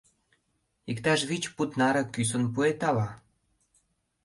Иктаж 0.91 1.21
вич 1.29 1.43
пуд 1.55 1.71
наре 1.79 2.03
кӱсын 2.13 2.43
пуэт 2.53 2.79
ала?.. 2.89 3.09